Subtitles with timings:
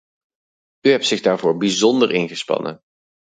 [0.87, 2.81] U hebt zich daarvoor bijzonder ingespannen.